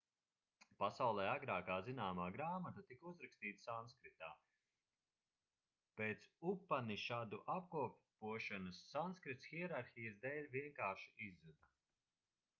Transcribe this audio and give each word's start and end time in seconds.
pasaulē 0.81 1.23
agrākā 1.31 1.73
zināmā 1.87 2.23
grāmata 2.37 2.83
tika 2.91 3.09
uzrakstīta 3.09 3.61
sanskritā 3.67 4.29
pēc 6.01 6.25
upanišadu 6.53 7.41
apkopošanas 7.57 8.79
sanskrits 8.95 9.51
hierarhijas 9.53 10.17
dēļ 10.25 10.49
vienkārši 10.57 11.13
izzuda 11.29 11.71